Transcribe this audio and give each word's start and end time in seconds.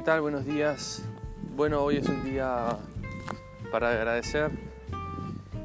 ¿Qué 0.00 0.06
tal? 0.06 0.22
Buenos 0.22 0.46
días. 0.46 1.02
Bueno, 1.54 1.82
hoy 1.82 1.98
es 1.98 2.08
un 2.08 2.24
día 2.24 2.78
para 3.70 3.90
agradecer. 3.90 4.50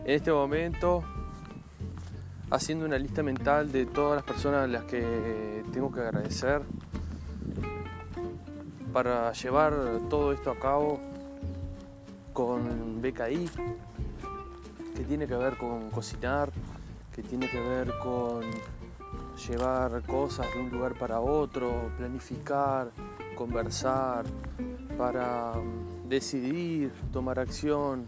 En 0.03 0.11
este 0.11 0.29
momento, 0.29 1.05
haciendo 2.51 2.85
una 2.85 2.97
lista 2.97 3.23
mental 3.23 3.71
de 3.71 3.85
todas 3.85 4.17
las 4.17 4.25
personas 4.25 4.65
a 4.65 4.67
las 4.67 4.83
que 4.83 5.63
tengo 5.71 5.89
que 5.89 6.01
agradecer 6.01 6.63
para 8.91 9.31
llevar 9.31 9.73
todo 10.09 10.33
esto 10.33 10.51
a 10.51 10.59
cabo 10.59 10.99
con 12.33 13.01
BKI, 13.01 13.49
que 14.97 15.03
tiene 15.05 15.27
que 15.27 15.35
ver 15.37 15.55
con 15.55 15.89
cocinar, 15.91 16.51
que 17.15 17.23
tiene 17.23 17.49
que 17.49 17.61
ver 17.61 17.89
con 18.03 18.43
llevar 19.47 20.01
cosas 20.03 20.53
de 20.53 20.59
un 20.59 20.71
lugar 20.71 20.93
para 20.95 21.21
otro, 21.21 21.89
planificar, 21.97 22.91
conversar, 23.35 24.25
para 24.97 25.53
mm, 25.53 26.07
decidir, 26.09 26.91
tomar 27.11 27.39
acción, 27.39 28.07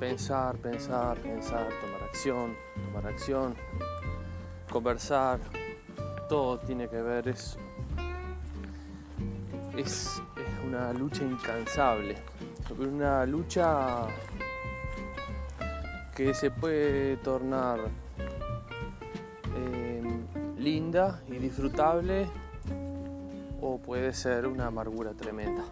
pensar, 0.00 0.56
pensar, 0.56 1.18
pensar, 1.18 1.68
tomar 1.80 2.02
acción, 2.08 2.56
tomar 2.86 3.06
acción, 3.12 3.54
conversar, 4.70 5.38
todo 6.28 6.58
tiene 6.58 6.88
que 6.88 7.00
ver, 7.00 7.28
es, 7.28 7.56
es, 9.76 10.22
una 10.66 10.92
lucha 10.92 11.22
incansable, 11.22 12.16
una 12.78 13.24
lucha 13.24 14.06
que 16.14 16.34
se 16.34 16.50
puede 16.50 17.18
tornar 17.18 17.78
eh, 19.56 20.02
linda 20.58 21.22
y 21.28 21.36
disfrutable 21.36 22.26
o 23.60 23.78
puede 23.78 24.12
ser 24.12 24.46
una 24.46 24.66
amargura 24.66 25.12
tremenda. 25.12 25.64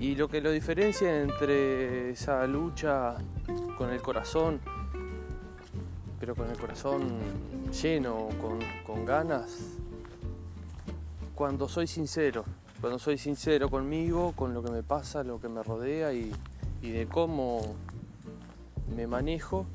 Y 0.00 0.14
lo 0.14 0.28
que 0.28 0.40
lo 0.40 0.52
diferencia 0.52 1.22
entre 1.22 2.10
esa 2.10 2.46
lucha 2.46 3.16
con 3.76 3.90
el 3.90 4.00
corazón, 4.00 4.60
pero 6.20 6.36
con 6.36 6.48
el 6.48 6.56
corazón 6.56 7.18
lleno, 7.82 8.28
con, 8.40 8.60
con 8.86 9.04
ganas, 9.04 9.76
cuando 11.34 11.68
soy 11.68 11.86
sincero, 11.86 12.44
cuando 12.80 12.98
soy 12.98 13.18
sincero 13.18 13.68
conmigo, 13.70 14.32
con 14.36 14.54
lo 14.54 14.62
que 14.62 14.70
me 14.70 14.82
pasa, 14.84 15.24
lo 15.24 15.40
que 15.40 15.48
me 15.48 15.62
rodea 15.64 16.12
y, 16.12 16.32
y 16.80 16.90
de 16.90 17.06
cómo 17.06 17.74
me 18.94 19.06
manejo, 19.06 19.66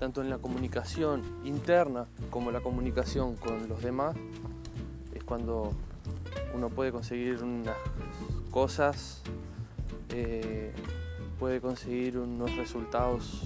tanto 0.00 0.22
en 0.22 0.30
la 0.30 0.38
comunicación 0.38 1.22
interna 1.44 2.06
como 2.30 2.50
la 2.50 2.60
comunicación 2.60 3.36
con 3.36 3.68
los 3.68 3.82
demás, 3.82 4.16
es 5.14 5.22
cuando 5.22 5.72
uno 6.54 6.70
puede 6.70 6.90
conseguir 6.90 7.42
unas 7.42 7.76
cosas, 8.50 9.22
eh, 10.08 10.72
puede 11.38 11.60
conseguir 11.60 12.16
unos 12.18 12.56
resultados 12.56 13.42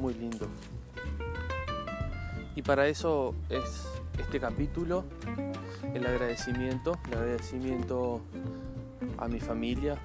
muy 0.00 0.12
lindos. 0.14 0.48
Y 2.56 2.62
para 2.62 2.88
eso 2.88 3.36
es 3.48 3.86
este 4.18 4.40
capítulo, 4.40 5.04
el 5.94 6.04
agradecimiento, 6.04 6.98
el 7.12 7.18
agradecimiento 7.18 8.20
a 9.18 9.28
mi 9.28 9.38
familia 9.38 9.98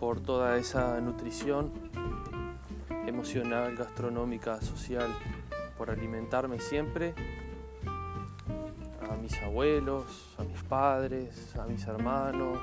por 0.00 0.20
toda 0.20 0.56
esa 0.56 1.00
nutrición 1.00 1.70
emocional, 3.10 3.76
gastronómica, 3.76 4.60
social, 4.60 5.08
por 5.76 5.90
alimentarme 5.90 6.60
siempre, 6.60 7.14
a 9.10 9.16
mis 9.16 9.36
abuelos, 9.42 10.34
a 10.38 10.44
mis 10.44 10.62
padres, 10.62 11.54
a 11.56 11.66
mis 11.66 11.86
hermanos, 11.86 12.58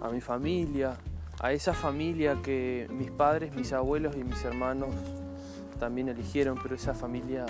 a 0.00 0.08
mi 0.08 0.20
familia, 0.20 0.96
a 1.40 1.52
esa 1.52 1.74
familia 1.74 2.40
que 2.42 2.88
mis 2.90 3.10
padres, 3.10 3.54
mis 3.54 3.72
abuelos 3.72 4.16
y 4.16 4.24
mis 4.24 4.44
hermanos 4.44 4.94
también 5.78 6.08
eligieron, 6.08 6.58
pero 6.62 6.74
esa 6.74 6.94
familia 6.94 7.46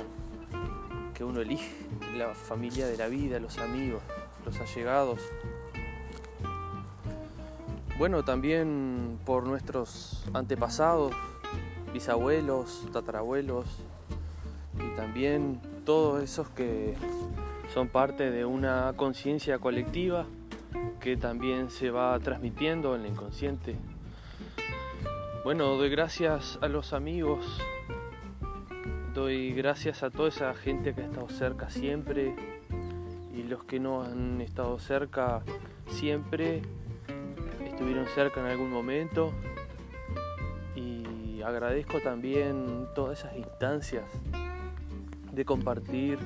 que 1.15 1.25
uno 1.25 1.41
elige, 1.41 1.73
la 2.17 2.35
familia 2.35 2.87
de 2.87 2.97
la 2.97 3.09
vida, 3.09 3.39
los 3.39 3.59
amigos, 3.59 4.03
los 4.45 4.59
allegados, 4.61 5.21
bueno, 7.99 8.25
también 8.25 9.19
por 9.25 9.44
nuestros 9.44 10.25
antepasados, 10.34 11.12
bisabuelos, 11.93 12.88
tatarabuelos 12.93 13.66
y 14.77 14.97
también 14.97 15.60
todos 15.84 16.22
esos 16.22 16.49
que 16.50 16.94
son 17.72 17.88
parte 17.88 18.31
de 18.31 18.44
una 18.44 18.94
conciencia 18.97 19.59
colectiva 19.59 20.27
que 21.00 21.16
también 21.16 21.71
se 21.71 21.91
va 21.91 22.19
transmitiendo 22.19 22.97
en 22.97 23.03
el 23.03 23.12
inconsciente. 23.12 23.77
Bueno, 25.44 25.76
doy 25.76 25.91
gracias 25.91 26.59
a 26.62 26.69
los 26.69 26.93
amigos, 26.93 27.44
doy 29.12 29.53
gracias 29.53 30.03
a 30.03 30.11
toda 30.11 30.31
esa 30.31 30.55
gente 30.55 30.94
que 30.94 31.03
ha 31.03 31.05
estado 31.05 31.28
cerca 31.28 31.71
siempre 31.71 32.34
y 33.32 33.44
los 33.44 33.62
que 33.65 33.78
no 33.78 34.03
han 34.03 34.41
estado 34.41 34.78
cerca 34.78 35.43
siempre 35.87 36.62
estuvieron 37.75 38.07
cerca 38.07 38.39
en 38.39 38.47
algún 38.47 38.71
momento 38.71 39.33
y 40.77 41.43
agradezco 41.43 41.99
también 41.99 42.87
todas 42.95 43.19
esas 43.19 43.37
instancias 43.37 44.05
de 45.33 45.45
compartir, 45.45 46.21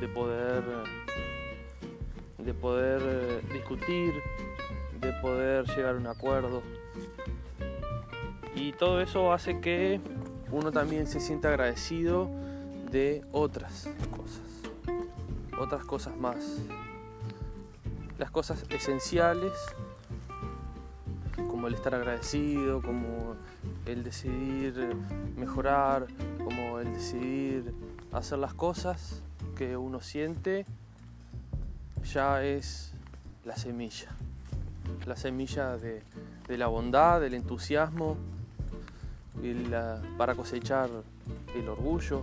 de 0.00 0.08
poder 0.08 0.64
de 2.38 2.54
poder 2.54 3.02
eh, 3.04 3.42
discutir, 3.52 4.14
de 5.02 5.12
poder 5.20 5.66
llegar 5.66 5.96
a 5.96 5.98
un 5.98 6.06
acuerdo. 6.06 6.62
Y 8.54 8.72
todo 8.72 9.02
eso 9.02 9.34
hace 9.34 9.60
que 9.60 10.00
uno 10.50 10.72
también 10.72 11.06
se 11.06 11.20
sienta 11.20 11.48
agradecido 11.48 12.30
de 12.90 13.22
otras 13.32 13.90
cosas, 14.10 14.96
otras 15.58 15.84
cosas 15.84 16.16
más. 16.16 16.62
Las 18.16 18.30
cosas 18.30 18.64
esenciales 18.70 19.52
como 21.48 21.68
el 21.68 21.74
estar 21.74 21.94
agradecido, 21.94 22.82
como 22.82 23.36
el 23.86 24.02
decidir 24.04 24.96
mejorar, 25.36 26.06
como 26.44 26.80
el 26.80 26.92
decidir 26.92 27.72
hacer 28.12 28.38
las 28.38 28.54
cosas 28.54 29.22
que 29.56 29.76
uno 29.76 30.00
siente, 30.00 30.66
ya 32.12 32.42
es 32.42 32.92
la 33.44 33.56
semilla. 33.56 34.10
La 35.06 35.16
semilla 35.16 35.76
de, 35.76 36.02
la 36.48 36.66
bondad, 36.66 37.20
del 37.20 37.34
entusiasmo, 37.34 38.16
para 40.18 40.34
cosechar 40.34 40.90
el 41.54 41.68
orgullo, 41.68 42.22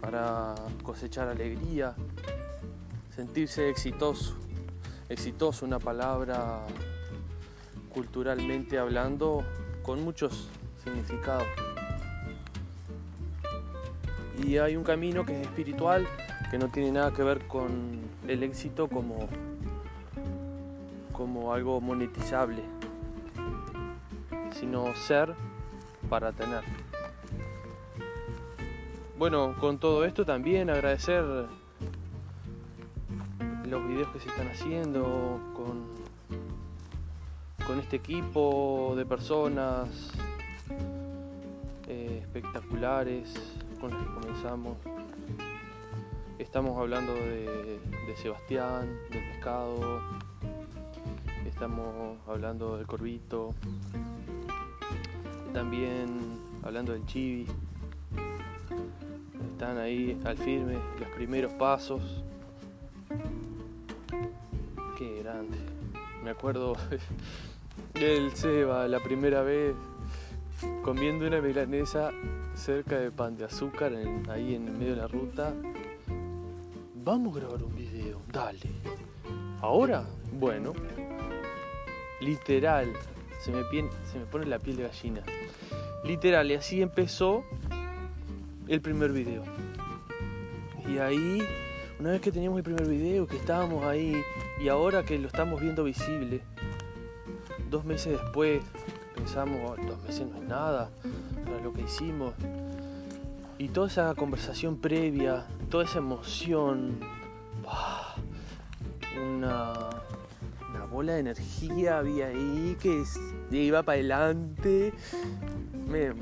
para 0.00 0.54
cosechar 0.82 1.28
alegría, 1.28 1.94
sentirse 3.14 3.68
exitoso. 3.68 4.34
Exitoso, 5.08 5.66
una 5.66 5.78
palabra 5.78 6.64
culturalmente 7.94 8.78
hablando 8.78 9.44
con 9.84 10.02
muchos 10.02 10.48
significados. 10.82 11.46
Y 14.44 14.58
hay 14.58 14.76
un 14.76 14.82
camino 14.82 15.24
que 15.24 15.40
es 15.40 15.46
espiritual, 15.46 16.06
que 16.50 16.58
no 16.58 16.68
tiene 16.68 16.90
nada 16.90 17.12
que 17.12 17.22
ver 17.22 17.46
con 17.46 18.00
el 18.26 18.42
éxito 18.42 18.88
como, 18.88 19.28
como 21.12 21.54
algo 21.54 21.80
monetizable, 21.80 22.62
sino 24.58 24.92
ser 24.96 25.32
para 26.10 26.32
tener. 26.32 26.64
Bueno, 29.16 29.54
con 29.60 29.78
todo 29.78 30.04
esto 30.04 30.24
también 30.24 30.68
agradecer 30.68 31.24
los 33.64 33.88
videos 33.88 34.08
que 34.08 34.18
se 34.18 34.28
están 34.28 34.48
haciendo, 34.48 35.40
con 35.54 35.93
con 37.66 37.80
este 37.80 37.96
equipo 37.96 38.94
de 38.96 39.06
personas 39.06 39.88
eh, 41.88 42.18
espectaculares 42.20 43.32
con 43.80 43.90
los 43.90 44.02
que 44.02 44.14
comenzamos. 44.14 44.76
Estamos 46.38 46.78
hablando 46.78 47.14
de, 47.14 47.80
Sebastián, 48.20 48.86
del 49.10 49.32
pescado, 49.32 50.00
estamos 51.46 52.18
hablando 52.28 52.76
del 52.76 52.86
corvito, 52.86 53.54
también 55.52 56.38
hablando 56.62 56.92
del 56.92 57.06
chibi. 57.06 57.46
Están 59.52 59.78
ahí 59.78 60.20
al 60.24 60.36
firme 60.36 60.74
los 61.00 61.08
primeros 61.16 61.52
pasos. 61.54 62.22
Qué 64.98 65.22
grande. 65.22 65.56
Me 66.22 66.30
acuerdo 66.30 66.74
El 67.94 68.34
Seba, 68.34 68.88
la 68.88 68.98
primera 68.98 69.42
vez 69.42 69.72
comiendo 70.82 71.28
una 71.28 71.40
milanesa 71.40 72.10
cerca 72.54 72.98
de 72.98 73.12
pan 73.12 73.36
de 73.36 73.44
azúcar, 73.44 73.92
ahí 74.28 74.56
en 74.56 74.76
medio 74.78 74.96
de 74.96 75.00
la 75.00 75.06
ruta, 75.06 75.54
vamos 76.96 77.36
a 77.36 77.40
grabar 77.40 77.62
un 77.62 77.74
video, 77.74 78.20
dale. 78.32 78.68
¿Ahora? 79.60 80.04
Bueno, 80.32 80.72
literal, 82.20 82.92
se 83.40 83.52
me, 83.52 83.62
se 84.10 84.18
me 84.18 84.26
pone 84.26 84.46
la 84.46 84.58
piel 84.58 84.76
de 84.76 84.82
gallina. 84.82 85.22
Literal, 86.04 86.50
y 86.50 86.54
así 86.54 86.82
empezó 86.82 87.44
el 88.66 88.80
primer 88.80 89.12
video. 89.12 89.44
Y 90.88 90.98
ahí, 90.98 91.42
una 92.00 92.10
vez 92.10 92.20
que 92.20 92.32
teníamos 92.32 92.58
el 92.58 92.64
primer 92.64 92.88
video, 92.88 93.28
que 93.28 93.36
estábamos 93.36 93.84
ahí, 93.84 94.20
y 94.60 94.68
ahora 94.68 95.04
que 95.04 95.16
lo 95.16 95.28
estamos 95.28 95.60
viendo 95.60 95.84
visible, 95.84 96.42
dos 97.74 97.84
meses 97.84 98.12
después, 98.12 98.62
pensamos, 99.16 99.58
oh, 99.64 99.74
dos 99.84 100.00
meses 100.04 100.24
no 100.28 100.36
es 100.36 100.48
nada 100.48 100.90
para 101.44 101.60
lo 101.60 101.72
que 101.72 101.82
hicimos. 101.82 102.32
Y 103.58 103.66
toda 103.68 103.88
esa 103.88 104.14
conversación 104.14 104.76
previa, 104.76 105.44
toda 105.70 105.82
esa 105.82 105.98
emoción, 105.98 107.00
una, 109.20 109.90
bola 110.88 111.14
de 111.14 111.20
energía 111.20 111.98
había 111.98 112.28
ahí 112.28 112.76
que 112.80 113.02
iba 113.50 113.82
para 113.82 113.98
adelante. 113.98 114.92
Me. 115.88 116.12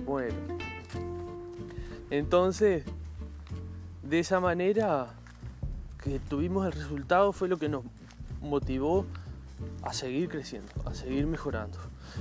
Entonces, 2.08 2.84
de 4.02 4.18
esa 4.18 4.40
manera 4.40 5.08
que 6.02 6.18
tuvimos 6.18 6.64
el 6.64 6.72
resultado 6.72 7.34
fue 7.34 7.48
lo 7.48 7.58
que 7.58 7.68
nos 7.68 7.84
motivó 8.40 9.04
a 9.82 9.92
seguir 9.92 10.28
creciendo, 10.28 10.72
a 10.84 10.94
seguir 10.94 11.26
mejorando. 11.26 11.78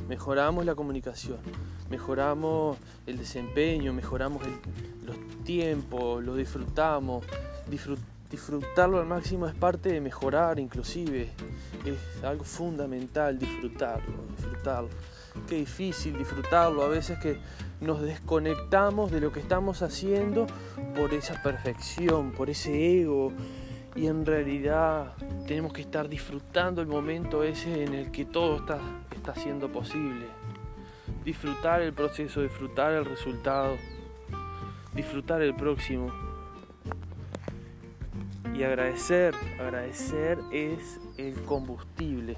Mejoramos 0.08 0.66
la 0.66 0.76
comunicación, 0.76 1.38
mejoramos 1.90 2.78
el 3.06 3.18
desempeño, 3.18 3.94
mejoramos 3.94 4.44
los 5.06 5.16
tiempos, 5.44 6.24
lo 6.24 6.36
disfrutamos. 6.36 7.26
disfrutarlo 8.30 9.00
al 9.00 9.06
máximo 9.06 9.48
es 9.48 9.54
parte 9.54 9.92
de 9.92 10.02
mejorar 10.02 10.60
inclusive. 10.60 11.30
Es 11.86 12.24
algo 12.24 12.44
fundamental 12.44 13.38
disfrutarlo, 13.38 14.14
disfrutarlo. 14.36 14.90
Qué 15.48 15.56
difícil 15.56 16.18
disfrutarlo. 16.18 16.84
A 16.84 16.88
veces 16.88 17.20
que 17.20 17.38
nos 17.80 18.02
desconectamos 18.02 19.12
de 19.12 19.22
lo 19.22 19.32
que 19.32 19.40
estamos 19.40 19.82
haciendo 19.82 20.48
por 20.96 21.14
esa 21.14 21.42
perfección, 21.42 22.32
por 22.32 22.50
ese 22.50 23.02
ego. 23.02 23.32
Y 23.96 24.08
en 24.08 24.26
realidad 24.26 25.14
tenemos 25.52 25.74
que 25.74 25.82
estar 25.82 26.08
disfrutando 26.08 26.80
el 26.80 26.88
momento 26.88 27.44
ese 27.44 27.84
en 27.84 27.94
el 27.94 28.10
que 28.10 28.24
todo 28.24 28.56
está, 28.56 28.80
está 29.14 29.36
siendo 29.36 29.70
posible. 29.70 30.26
Disfrutar 31.26 31.82
el 31.82 31.92
proceso, 31.92 32.42
disfrutar 32.42 32.94
el 32.94 33.04
resultado, 33.04 33.76
disfrutar 34.96 35.42
el 35.42 35.54
próximo. 35.54 36.10
Y 38.56 38.64
agradecer, 38.64 39.36
agradecer 39.60 40.40
es 40.54 41.02
el 41.18 41.34
combustible. 41.42 42.38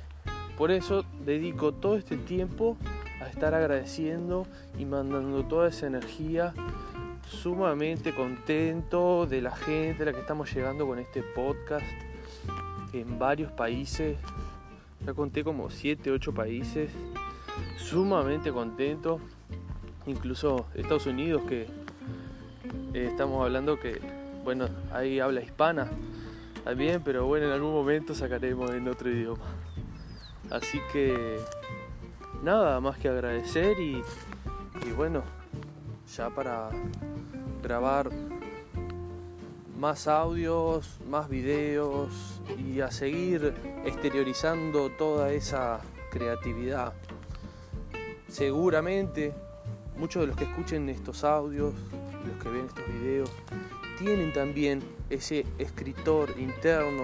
Por 0.57 0.71
eso 0.71 1.05
dedico 1.23 1.71
todo 1.71 1.97
este 1.97 2.17
tiempo 2.17 2.77
a 3.21 3.27
estar 3.27 3.53
agradeciendo 3.53 4.47
y 4.79 4.85
mandando 4.85 5.45
toda 5.45 5.69
esa 5.69 5.85
energía 5.85 6.55
sumamente 7.27 8.15
contento 8.15 9.27
de 9.27 9.43
la 9.43 9.55
gente 9.55 10.01
a 10.01 10.07
la 10.07 10.13
que 10.13 10.21
estamos 10.21 10.51
llegando 10.51 10.87
con 10.87 10.97
este 10.97 11.21
podcast 11.21 11.85
en 12.93 13.19
varios 13.19 13.51
países. 13.51 14.17
Ya 15.05 15.13
conté 15.13 15.43
como 15.43 15.69
7, 15.69 16.11
8 16.11 16.33
países. 16.33 16.91
Sumamente 17.77 18.51
contento. 18.51 19.19
Incluso 20.05 20.67
Estados 20.75 21.07
Unidos 21.07 21.43
que 21.47 21.67
eh, 22.93 23.07
estamos 23.09 23.43
hablando 23.43 23.79
que, 23.79 23.99
bueno, 24.43 24.67
ahí 24.91 25.19
habla 25.19 25.41
hispana 25.41 25.89
también, 26.63 27.01
pero 27.03 27.25
bueno, 27.25 27.47
en 27.47 27.51
algún 27.51 27.71
momento 27.71 28.15
sacaremos 28.15 28.71
en 28.71 28.87
otro 28.87 29.09
idioma. 29.09 29.43
Así 30.49 30.79
que 30.91 31.39
nada 32.41 32.79
más 32.79 32.97
que 32.97 33.09
agradecer 33.09 33.79
y, 33.79 34.01
y 34.85 34.91
bueno, 34.95 35.23
ya 36.15 36.29
para 36.29 36.69
grabar 37.61 38.09
más 39.83 40.07
audios, 40.07 40.97
más 41.09 41.27
videos 41.27 42.39
y 42.57 42.79
a 42.79 42.89
seguir 42.89 43.53
exteriorizando 43.83 44.89
toda 44.91 45.33
esa 45.33 45.81
creatividad. 46.09 46.93
Seguramente 48.29 49.33
muchos 49.97 50.21
de 50.21 50.27
los 50.27 50.37
que 50.37 50.45
escuchen 50.45 50.87
estos 50.87 51.25
audios, 51.25 51.73
los 52.25 52.41
que 52.41 52.47
ven 52.47 52.65
estos 52.67 52.87
videos, 52.87 53.29
tienen 53.99 54.31
también 54.31 54.81
ese 55.09 55.45
escritor 55.57 56.33
interno, 56.39 57.03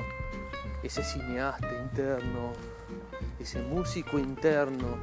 ese 0.81 1.03
cineasta 1.03 1.81
interno, 1.83 2.53
ese 3.41 3.61
músico 3.61 4.17
interno, 4.17 4.95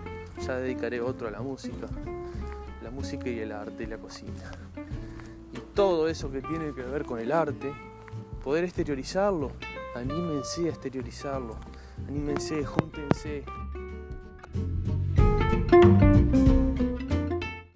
ya 0.46 0.56
dedicaré 0.56 1.02
otro 1.02 1.28
a 1.28 1.30
la 1.30 1.42
música, 1.42 1.88
la 2.82 2.90
música 2.90 3.28
y 3.28 3.38
el 3.38 3.52
arte 3.52 3.82
y 3.82 3.86
la 3.86 3.98
cocina. 3.98 4.50
Todo 5.76 6.08
eso 6.08 6.30
que 6.30 6.40
tiene 6.40 6.72
que 6.72 6.80
ver 6.80 7.04
con 7.04 7.18
el 7.20 7.30
arte, 7.30 7.70
poder 8.42 8.64
exteriorizarlo, 8.64 9.52
anímense 9.94 10.64
a 10.64 10.70
exteriorizarlo, 10.70 11.54
anímense, 12.08 12.64
júntense, 12.64 13.44